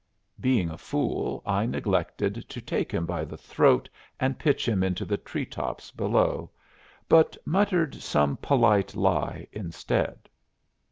Being 0.39 0.71
a 0.71 0.79
fool, 0.79 1.43
I 1.45 1.67
neglected 1.67 2.49
to 2.49 2.59
take 2.59 2.91
him 2.91 3.05
by 3.05 3.23
the 3.23 3.37
throat 3.37 3.87
and 4.19 4.39
pitch 4.39 4.67
him 4.67 4.81
into 4.81 5.05
the 5.05 5.15
treetops 5.15 5.91
below, 5.91 6.49
but 7.07 7.37
muttered 7.45 7.93
some 7.93 8.37
polite 8.37 8.95
lie 8.95 9.45
instead. 9.51 10.27